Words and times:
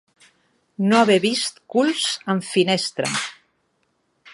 No 0.85 1.01
haver 1.01 1.19
vist 1.27 1.61
culs 1.75 2.09
en 2.35 2.43
finestra. 2.51 3.15